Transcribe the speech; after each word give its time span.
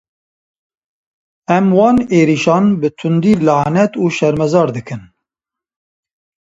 Em 1.57 1.65
wan 1.77 1.97
êrîşan 2.19 2.65
bi 2.81 2.89
tundî 2.99 3.33
lanet 3.47 3.93
û 4.01 4.03
şermezar 4.17 4.69
dikin 4.75 5.01